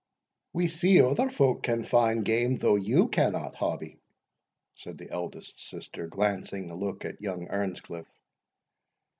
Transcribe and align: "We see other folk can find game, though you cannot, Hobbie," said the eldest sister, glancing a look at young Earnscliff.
"We 0.53 0.67
see 0.67 0.99
other 0.99 1.29
folk 1.29 1.61
can 1.61 1.83
find 1.83 2.25
game, 2.25 2.55
though 2.55 2.75
you 2.75 3.07
cannot, 3.07 3.53
Hobbie," 3.53 3.99
said 4.73 4.97
the 4.97 5.11
eldest 5.11 5.59
sister, 5.69 6.07
glancing 6.07 6.71
a 6.71 6.75
look 6.75 7.05
at 7.05 7.21
young 7.21 7.45
Earnscliff. 7.49 8.07